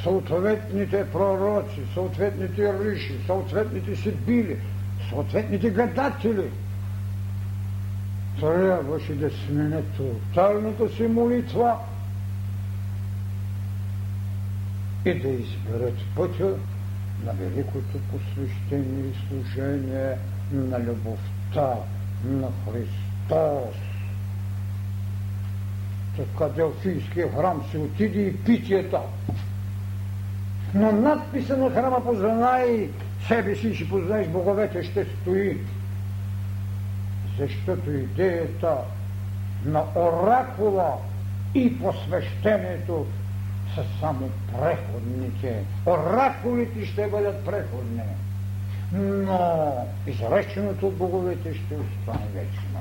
[0.03, 4.57] съответните пророци, съответните риши, съответните сибили,
[5.09, 6.49] съответните гадатели
[8.39, 11.75] трябваше да сменят тоталната си молитва
[15.05, 16.53] и да изберат пътя
[17.25, 20.17] на великото посвещение и служение
[20.51, 21.75] на любовта
[22.25, 23.75] на Христос.
[26.17, 28.99] Така Делфийския храм се отиде и питиета.
[30.73, 32.89] Но надписа на храма познай
[33.27, 35.57] себе си, ще познаеш боговете, ще стои.
[37.39, 38.77] Защото идеята
[39.65, 40.93] на оракула
[41.55, 43.05] и посвещението
[43.75, 45.63] са само преходните.
[45.85, 48.01] Оракулите ще бъдат преходни.
[48.93, 49.73] Но
[50.07, 52.79] изреченото от боговете ще остане вечно.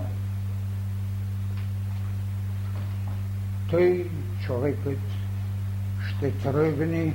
[3.71, 4.11] Той
[4.47, 4.99] човекът
[6.09, 7.13] ще тръгне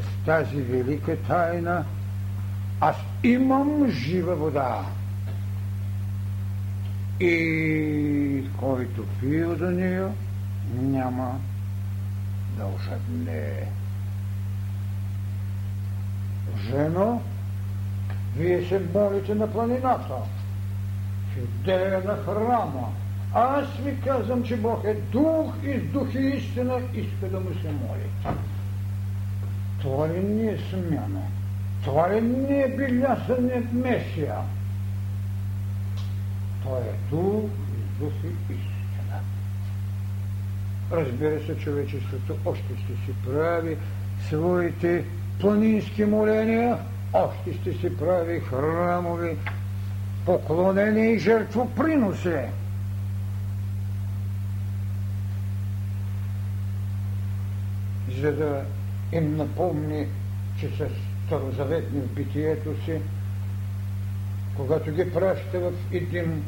[0.00, 1.84] с тази велика тайна.
[2.80, 4.84] Аз имам жива вода.
[7.20, 10.12] И който пие за нея,
[10.80, 11.38] няма
[12.58, 13.68] дължадне.
[16.68, 17.22] Жено,
[18.36, 20.14] вие се молите на планината,
[21.32, 22.88] в идея на храма.
[23.34, 27.68] Аз ви казвам, че Бог е дух и дух и истина иска да му се
[27.68, 28.40] молите.
[29.84, 31.22] Това ли не е смяна?
[31.84, 34.36] Това ли не е билясаният Месия?
[36.62, 37.50] Той е дух,
[38.00, 39.20] дух и истина.
[40.92, 43.76] Разбира се, човечеството още ще си прави
[44.28, 45.04] своите
[45.40, 46.78] планински моления,
[47.12, 49.36] още ще си прави храмови
[50.26, 52.40] поклонения и жертвоприноси.
[58.20, 58.64] За да
[59.14, 60.06] им напомни,
[60.60, 60.88] че са
[61.26, 63.00] старозаветни в битието си,
[64.56, 66.44] когато ги праща в един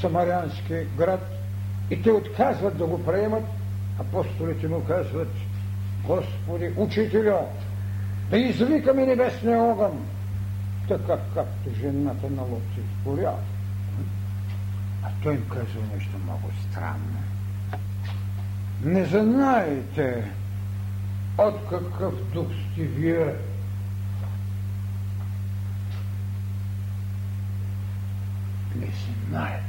[0.00, 1.32] самарянски град
[1.90, 3.44] и те отказват да го приемат,
[3.98, 5.32] апостолите му казват,
[6.06, 7.36] Господи, учителю,
[8.30, 10.06] да извикаме небесния огън,
[10.88, 13.34] така както жената на Лот се изгоря.
[15.02, 17.25] А той им казва нещо много странно.
[18.84, 20.30] Не знаете
[21.38, 23.34] от какъв дух сте вие.
[28.76, 28.88] Не
[29.28, 29.62] знаете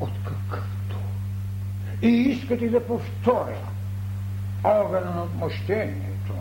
[0.00, 0.98] от какъв дух.
[2.02, 3.68] И искате да повторя
[4.64, 6.34] огъна на отмъщението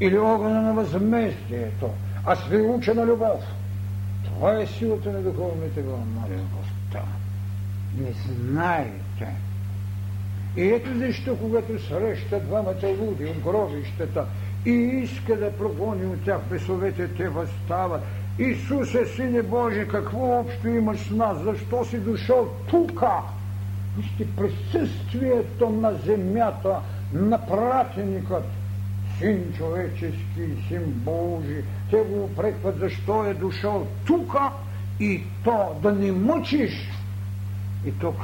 [0.00, 1.90] или огъна на възмездието,
[2.24, 3.44] аз ви уча на любов.
[4.24, 7.02] Това е силата на духовните вълна на любовта.
[7.98, 9.34] Не знаете.
[10.56, 14.26] Ето защо, когато среща двамата луди от гробищата
[14.66, 18.02] и иска да прогони от тях бесовете, те възстават.
[18.38, 21.38] Исусе, Сине Божи, какво общо имаш с нас?
[21.42, 23.12] Защо си дошъл тука?
[23.96, 26.80] Вижте присъствието на земята,
[27.12, 28.44] на пратеникът,
[29.18, 31.64] син човечески, син Божи.
[31.90, 34.50] Те го упрекват, защо е дошъл тука
[35.00, 36.90] и то да не мъчиш.
[37.86, 38.14] И то?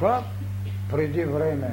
[0.89, 1.71] Преди време.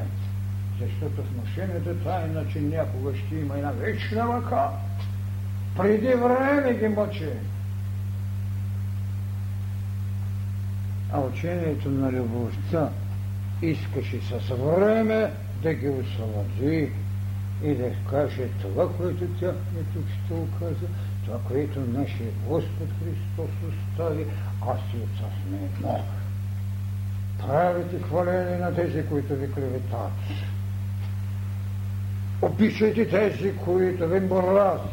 [0.80, 4.70] Защото внушението тайна, че някога ще има една вечна ръка.
[5.76, 7.28] Преди време ги мъчи.
[11.12, 12.90] А учението на любовта
[13.62, 15.30] искаше с време
[15.62, 16.92] да ги освободи
[17.64, 20.86] и да каже това, което тяхното учител каза,
[21.24, 24.26] това, което нашия Господ Христос остави,
[24.62, 26.04] аз и отца сме едно.
[27.46, 30.12] Правите хваление на тези, които ви клеветат.
[32.42, 34.90] Опишете тези, които ви мразят.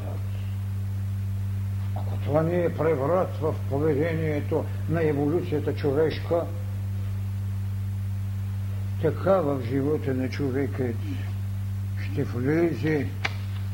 [1.95, 6.41] Ако това не е преврат в поведението на еволюцията човешка,
[9.01, 10.83] така в живота на човека
[12.11, 13.07] ще влезе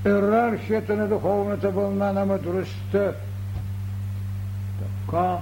[0.06, 3.14] иерархията на духовната вълна на мъдростта.
[4.80, 5.38] Така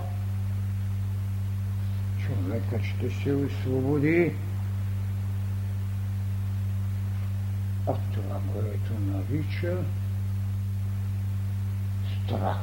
[2.25, 4.33] човекът ще се освободи
[7.87, 9.77] от това, което нарича
[12.25, 12.57] страх.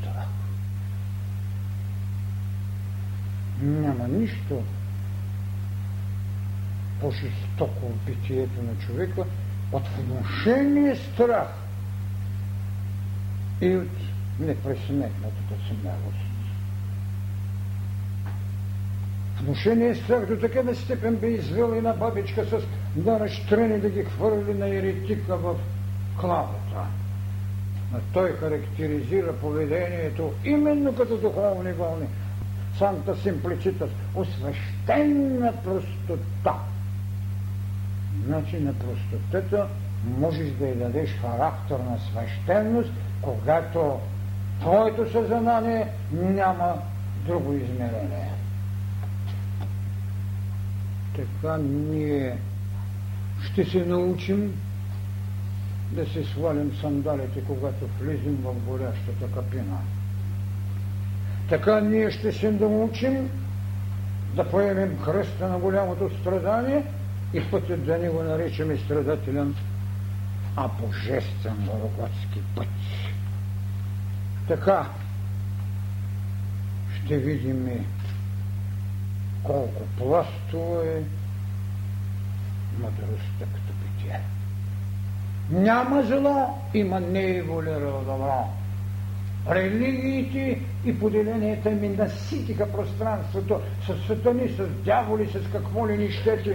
[0.00, 0.26] Страх.
[3.62, 4.62] Няма нищо
[7.00, 9.24] по-жестоко в битието на човека
[9.72, 11.48] от внушение страх
[13.60, 13.90] и от
[14.38, 16.24] непресметната смелост.
[19.40, 22.66] Внушение страх до такава степен би извел една бабичка с
[22.96, 25.54] наръщрени да ги хвърли на еретика в
[26.20, 26.86] клавата.
[27.92, 32.06] Но той характеризира поведението именно като духовни вълни.
[32.78, 36.54] Санта симплицитас, освещена простота.
[38.26, 39.66] Значи на простотата
[40.18, 42.92] можеш да й дадеш характер на свещеност,
[43.22, 44.00] когато
[44.60, 46.74] твоето съзнание няма
[47.26, 48.30] друго измерение.
[51.16, 52.36] Така ние
[53.52, 54.52] ще се научим
[55.92, 59.78] да се свалим сандалите, когато влизим в горящата капина.
[61.48, 63.30] Така ние ще се научим
[64.36, 66.84] да поемем кръста на голямото страдание
[67.34, 69.54] и пътят да не го наричаме страдателен,
[70.56, 72.66] а божествен Горогодски път.
[74.48, 74.86] Така
[77.04, 77.86] ще видим
[79.42, 81.02] колко пластово е
[82.78, 84.20] мъдростта като битие.
[85.50, 88.48] Няма зло, има нееволирало добро.
[89.50, 96.54] Религиите и поделенията ми наситиха пространството с сатани, с дяволи, с какво ли ни щети.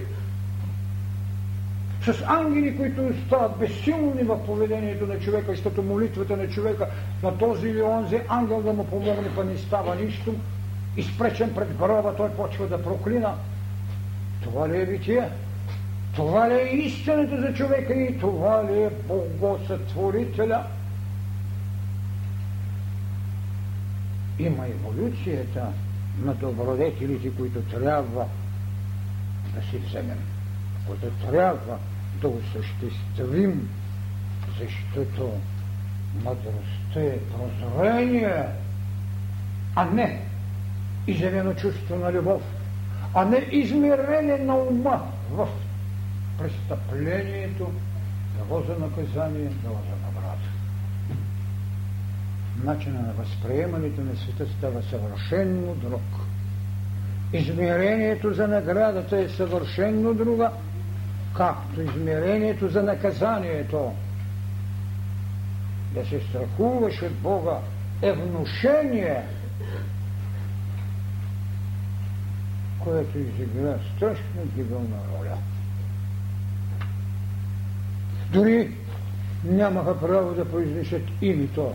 [2.06, 6.88] С ангели, които стават безсилни в поведението на човека, защото молитвата на човека
[7.24, 10.36] на този или онзи ангел да му помогне, па не става нищо.
[10.98, 13.34] Изпречен пред гроба, той почва да проклина.
[14.44, 15.30] Това ли е битие?
[16.20, 20.64] Това ли е истината за човека и това ли е Богосътворителя?
[24.40, 25.68] Има еволюцията
[26.24, 28.26] на добродетелите, които трябва
[29.56, 30.20] да си вземем,
[30.88, 31.78] които трябва
[32.22, 33.70] да осъществим,
[34.60, 35.32] защото
[36.24, 38.46] мъдростта е прозрение,
[39.76, 40.22] а не
[41.08, 42.42] изявено чувство на любов,
[43.14, 45.02] а не измерение на ума
[45.32, 45.48] в
[46.40, 47.72] престъплението,
[48.36, 50.50] било за наказание, било за награда.
[52.64, 56.02] Начина на възприемането на света става съвършенно друг.
[57.34, 60.52] Измерението за наградата е съвършенно друга,
[61.36, 63.94] както измерението за наказанието.
[65.94, 67.58] Да се страхуваш от Бога
[68.02, 69.24] е внушение,
[72.80, 75.38] което изигра страшно гибелна роля.
[78.32, 78.72] Дори
[79.44, 81.74] нямаха право да произнесат името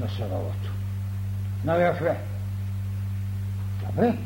[0.00, 0.72] на селото.
[1.64, 2.16] На Яхве.
[3.86, 4.18] Добре?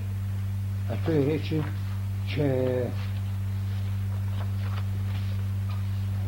[0.90, 1.62] А той рече,
[2.28, 2.44] че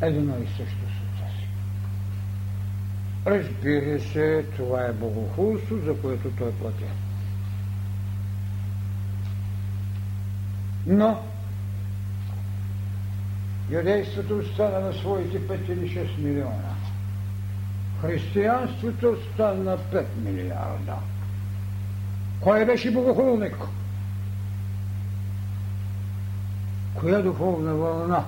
[0.00, 1.48] едно и също с си.
[3.26, 6.84] Разбира се, това е богохулство, за което той платя.
[10.86, 11.22] Но
[13.70, 16.74] юдейството остана на своите 5 или 6 милиона.
[18.00, 20.96] Християнството стана 5 милиарда.
[22.40, 23.56] Кой беше богохулник?
[26.94, 28.24] Коя духовна вълна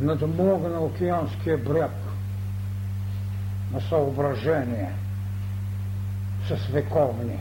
[0.00, 1.92] надмогна океанския бряг
[3.72, 4.90] на съображение
[6.48, 7.38] с вековни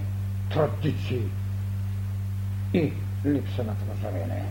[0.54, 1.24] традиции
[2.74, 2.94] и
[3.26, 4.46] липса на прозрение?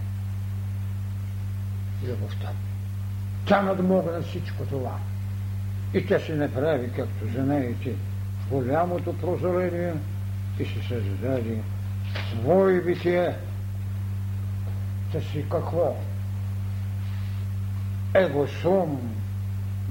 [2.06, 2.48] Любовта.
[3.46, 4.98] Тя надмогна всичко това.
[5.94, 7.94] И тя се направи, както знаете,
[8.50, 9.94] голямото прозрение
[10.58, 11.58] и се създаде
[12.30, 13.34] свое битие.
[15.12, 15.96] Та си какво?
[18.14, 19.00] Его сум,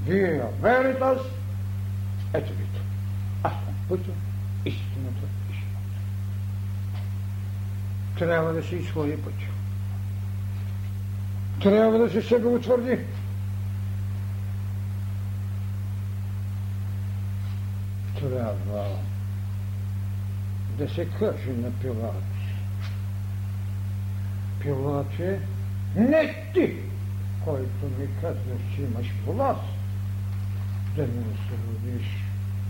[0.05, 1.19] вие веритас,
[2.33, 2.81] ето вито.
[3.43, 4.11] Аз съм пътя,
[4.65, 5.99] истината и живота.
[8.19, 9.50] Трябва да се изходи пътя.
[11.61, 12.97] Трябва да се себе утвърди.
[18.21, 18.97] трябва
[20.77, 22.23] да се каже на Пилат.
[24.61, 25.39] Пилате,
[25.95, 26.75] не ти,
[27.45, 29.61] който ми казваш, че имаш власт
[30.95, 32.07] да ми освободиш.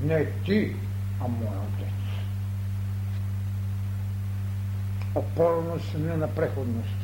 [0.03, 0.75] Не ти,
[1.21, 1.87] а моя отец.
[5.15, 7.00] Опорност не на преходност.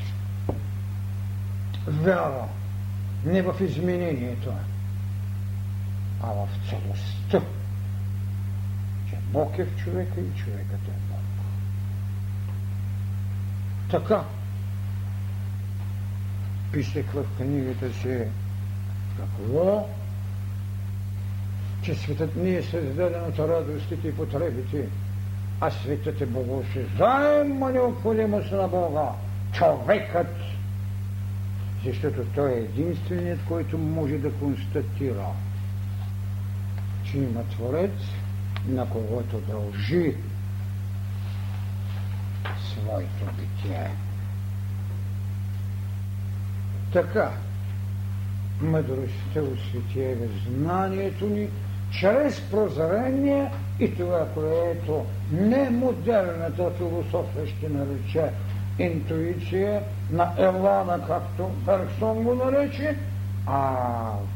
[1.88, 2.46] Вяра
[3.26, 4.52] не в изменението,
[6.24, 7.42] а в целостта.
[9.32, 11.20] Бог е в човека и човекът е Бог.
[13.92, 14.24] Така
[16.72, 18.24] писах в книгата си
[19.18, 19.88] какво?
[21.82, 24.88] Че светът не е създаден от радостите и потребите,
[25.62, 29.10] а светът е богосъзнаема необходимост на Бога.
[29.54, 30.36] Човекът,
[31.86, 35.26] защото той е единственият, който може да констатира,
[37.04, 37.92] че има Творец,
[38.68, 40.16] на когото дължи
[42.66, 43.90] своето битие.
[46.94, 47.32] Така,
[48.62, 51.50] мъдростта осветява знанието ни
[51.92, 58.32] чрез прозрение и това, което не модерната философия ще нарече
[58.80, 62.98] интуиция на Елана, както Берксон го нарече,
[63.46, 63.74] а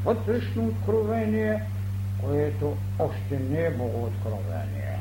[0.05, 1.63] вътрешно откровение–
[2.21, 4.99] което още не е богооткровение.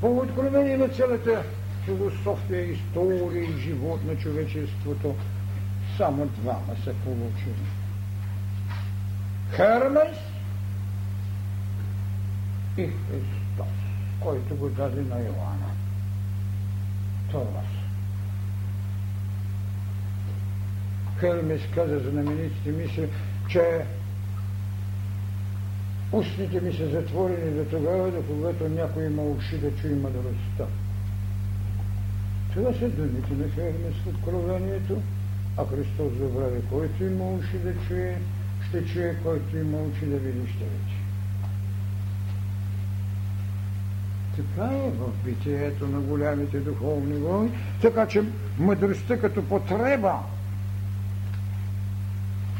[0.00, 1.44] Богооткровение на цялата
[1.84, 5.14] философия, история и живот на човечеството
[5.96, 7.66] само двама са получили.
[9.50, 10.18] Хермес
[12.76, 13.74] и Христос,
[14.20, 15.71] който го даде на Йоанна.
[17.32, 17.82] Това са.
[21.20, 23.08] Хермес каза знаменитите мисли,
[23.48, 23.84] че
[26.12, 30.66] Устните ми са затворени до тогава, до когато някой има уши да чуе мъдростта.
[32.52, 35.02] Това са думите на Хермес в откровението,
[35.56, 38.18] а Христос забрави, който има уши да чуе,
[38.68, 40.91] ще чуе, който има уши да види, ще види.
[44.36, 47.50] Така е в битието на голямите духовни войни,
[47.82, 48.22] така че
[48.58, 50.18] мъдростта като потреба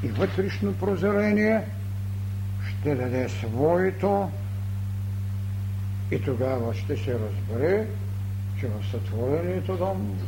[0.02, 1.62] и вътрешно прозрение,
[2.68, 4.30] ще даде своето
[6.10, 7.86] и тогава ще се разбере,
[8.60, 10.18] че в сътворението дом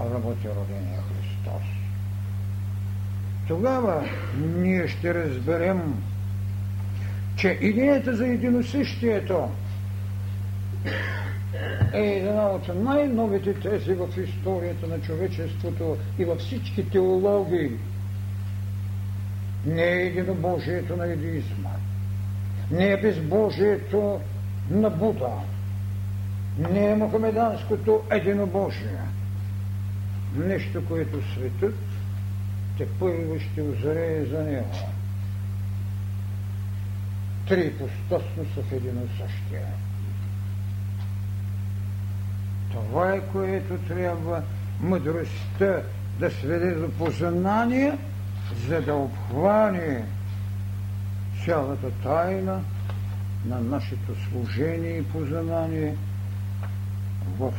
[0.00, 1.62] работи родения Христос.
[3.48, 4.04] Тогава
[4.36, 6.02] ние ще разберем,
[7.36, 9.48] че идеята за единосъщието
[11.92, 17.70] е една от най-новите тези в историята на човечеството и във всички теологии.
[19.66, 21.70] Не е единобожието на едизма,
[22.70, 24.20] не е безбожието
[24.70, 25.32] на Буда,
[26.58, 29.00] не е мухамеданското единобожие.
[30.36, 31.74] Нещо, което светът
[32.78, 34.70] те първо ще озарее за него.
[37.48, 39.66] Три постъсно са в едно същия.
[42.72, 44.42] Това е което трябва
[44.80, 45.82] мъдростта
[46.18, 47.98] да сведе до познание,
[48.68, 50.04] за да обхване
[51.44, 52.60] цялата тайна
[53.46, 55.96] на нашето служение и познание
[57.38, 57.52] в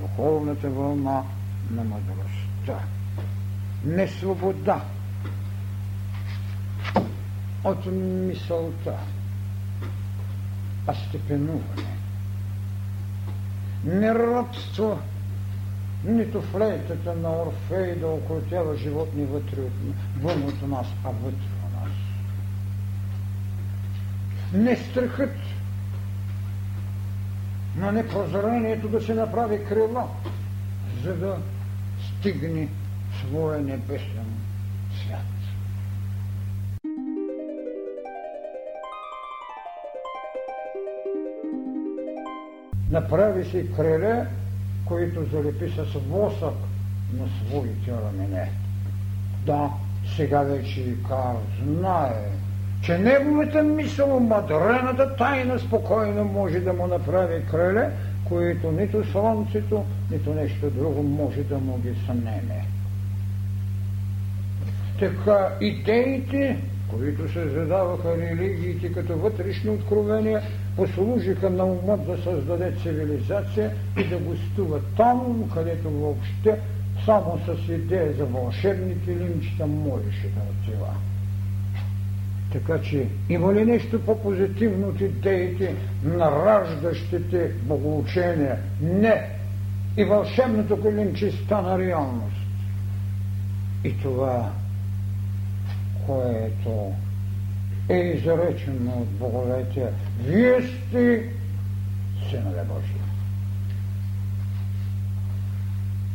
[0.00, 1.22] духовната вълна
[1.70, 2.86] на мъдростта.
[3.84, 4.80] Не свобода
[7.64, 8.94] от мисълта,
[10.86, 11.95] а степенуване
[13.86, 14.98] не робство,
[16.04, 19.72] нито флейтата на Орфей да окрутява животни вътре от,
[20.22, 21.92] вън от нас, а вътре от нас.
[24.52, 25.34] Не страхът
[27.76, 30.08] на непрозрението да се направи крило,
[31.02, 31.38] за да
[32.00, 32.68] стигне
[33.20, 34.35] своя небесен
[42.90, 44.26] Направи си криле,
[44.84, 46.54] които залепи с восък
[47.12, 48.50] на своите рамене.
[49.46, 49.70] Да,
[50.16, 52.30] сега вече Икар знае,
[52.82, 57.90] че неговата мисъл, мадрената тайна спокойно може да му направи криле,
[58.24, 62.66] които нито слънцето, нито нещо друго може да му ги сънеме.
[64.98, 66.56] Така идеите,
[66.90, 70.42] които се задаваха религиите като вътрешни откровения,
[70.76, 76.58] послужиха на ума да създаде цивилизация и да гостува там, където въобще
[77.04, 80.94] само с идея за вълшебники лимчета можеше да отива.
[82.52, 85.74] Така че има ли нещо по-позитивно от идеите
[86.04, 88.56] на раждащите богоучения?
[88.80, 89.30] Не!
[89.96, 92.36] И вълшебното килимче стана реалност.
[93.84, 94.52] И това,
[96.06, 96.92] което
[97.88, 99.86] е изречено от боговете.
[100.20, 101.32] Вие сте
[102.30, 103.00] синове Божи.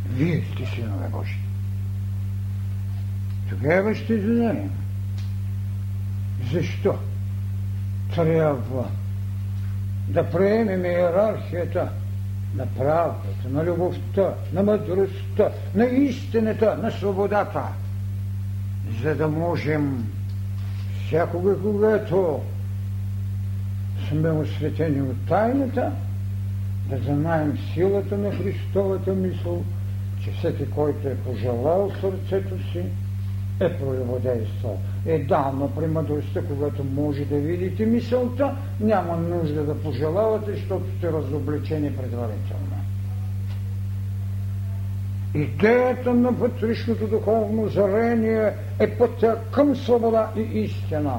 [0.10, 1.38] Вие сте синове Божи.
[3.50, 4.72] Тогава ще знаем
[6.52, 6.96] защо
[8.16, 8.86] трябва
[10.08, 11.90] да приемем иерархията
[12.56, 17.64] на правдата, на любовта, на мъдростта, на истината, на свободата,
[19.04, 20.10] за да можем
[21.06, 22.40] всякога, когато
[24.10, 25.92] сме осветени от тайната,
[26.90, 29.64] да знаем силата на Христовата мисъл,
[30.24, 32.84] че всеки, който е пожелал сърцето си,
[33.60, 34.78] е прелюбодействал.
[35.06, 40.86] Е да, но при мъдростта, когато може да видите мисълта, няма нужда да пожелавате, защото
[40.98, 42.71] сте разобличени предварително.
[45.34, 51.14] Идеята на вътрешното духовно зарение е пътя към свобода и истина.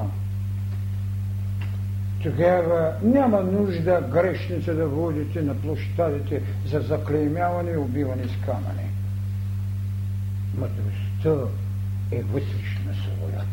[2.23, 8.89] Тогава няма нужда грешница да водите на площадите за заклеймяване и убиване с камъни.
[10.57, 11.51] Мъдростта
[12.11, 13.43] е вътрешна свобода.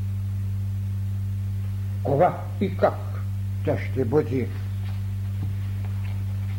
[2.02, 2.94] Кога и как
[3.64, 4.48] тя ще бъде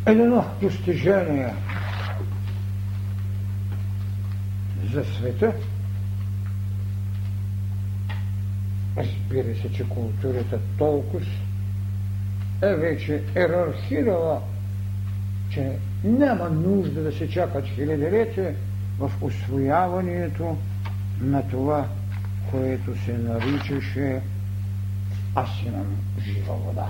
[0.06, 1.54] едно достижение
[4.94, 5.54] за света,
[8.98, 11.26] разбира се, че културата толкова
[12.62, 14.42] е вече ерархирала,
[15.50, 15.72] че
[16.04, 18.56] няма нужда да се чакат хилядолетия
[19.00, 20.58] в освояването
[21.22, 21.88] на това,
[22.52, 24.22] което се наричаше
[25.36, 26.88] аз имам жива вода.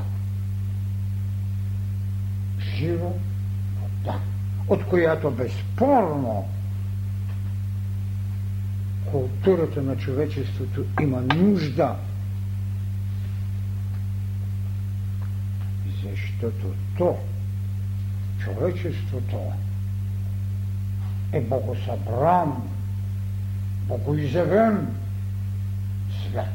[2.76, 3.12] Жива
[3.82, 4.20] вода,
[4.68, 6.45] от която безспорно
[9.12, 11.95] културата на човечеството има нужда.
[16.03, 17.18] Защото то,
[18.43, 19.38] човечеството,
[21.32, 22.53] е богосъбран,
[23.88, 24.88] богоизявен
[26.22, 26.45] свят.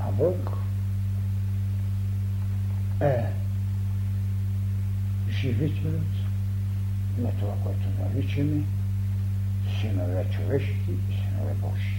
[0.00, 0.50] А Бог
[3.00, 3.24] е
[5.30, 6.02] живителят
[7.18, 8.62] на това, което наричаме
[9.80, 11.96] синове човешки и синове Божи.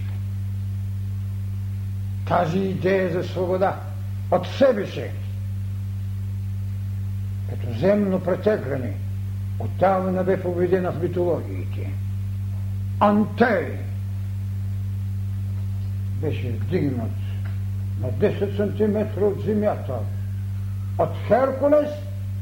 [2.28, 3.80] Тази идея за свобода
[4.30, 5.04] от себе си,
[7.50, 8.92] като земно претегляне,
[9.58, 11.90] отдавна бе победена в митологиите.
[13.00, 13.78] Антей
[16.20, 17.10] беше вдигнат
[18.00, 19.94] на 10 см от земята
[20.98, 21.90] от Херкулес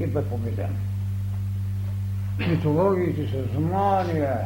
[0.01, 0.76] и бе победен.
[2.39, 4.39] Митологиите са знания.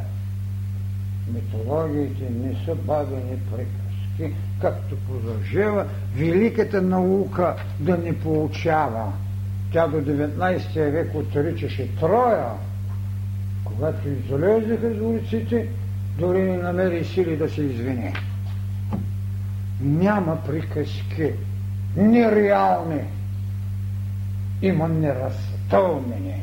[1.32, 9.12] Митологиите не са бавени приказки, както продължава великата наука да не получава.
[9.72, 12.46] Тя до 19 век отричаше Троя,
[13.64, 15.68] когато излезеха из улиците,
[16.18, 18.12] дори не намери сили да се извини.
[19.80, 21.32] Няма приказки,
[21.96, 23.00] нереални,
[24.62, 26.42] има неразтълнени.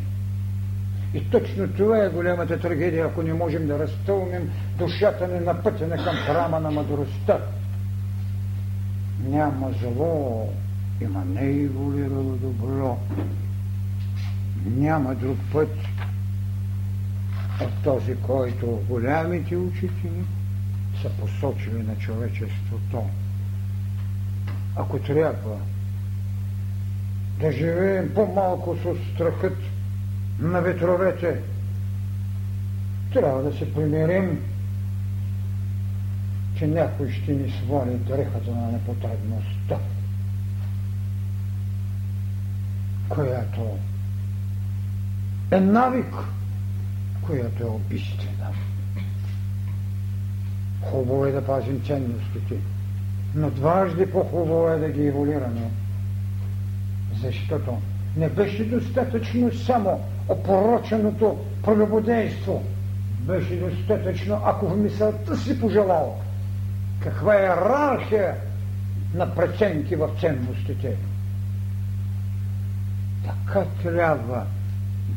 [1.13, 5.87] И точно това е голямата трагедия, ако не можем да разтълнем душата ни на пътя
[5.87, 7.39] на към храма на мъдростта.
[9.27, 10.49] Няма зло,
[11.01, 12.97] има нееволирало добро.
[14.65, 15.75] Няма друг път
[17.61, 20.23] от този, който голямите учители
[21.01, 23.03] са посочили на човечеството.
[24.75, 25.57] Ако трябва
[27.39, 29.57] да живеем по-малко с страхът
[30.41, 31.41] на ветровете,
[33.13, 34.39] трябва да се примирим,
[36.57, 39.77] че някой ще ни свали дрехата на непотребността,
[43.09, 43.77] която
[45.51, 46.15] е навик,
[47.21, 48.47] която е убийствена.
[50.81, 52.55] Хубаво е да пазим ценностите,
[53.35, 55.71] но дважди по-хубаво е да ги еволираме.
[57.21, 57.81] Защото
[58.17, 62.63] не беше достатъчно само опороченото прелюбодейство.
[63.19, 66.17] Беше достатъчно, ако в мисълта си пожелал
[66.99, 68.35] каква е иерархия
[69.13, 70.95] на преценки в ценностите.
[73.25, 74.45] Така трябва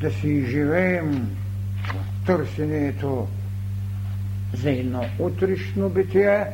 [0.01, 1.37] да си изживеем
[1.85, 3.29] в търсенето
[4.53, 6.47] за едно утрешно битие,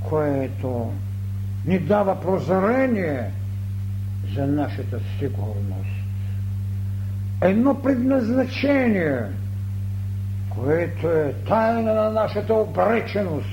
[0.00, 0.92] което
[1.66, 3.30] ни дава прозрение–
[4.34, 5.95] за нашата сигурност.
[7.46, 9.22] Едно предназначение,
[10.48, 13.48] което е тайна на нашата обреченост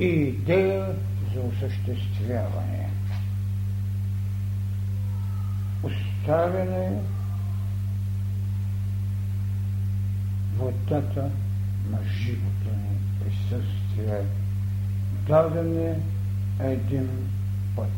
[0.00, 0.86] и идея
[1.34, 2.88] за осъществяване.
[5.82, 7.00] Оставяне
[10.56, 11.30] водата
[11.90, 14.22] на живота ни присъствие,
[15.28, 16.00] дадене
[16.60, 17.08] един
[17.76, 17.90] път.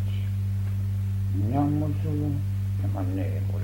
[1.48, 2.30] Няма зло,
[2.82, 3.59] няма не е голямо.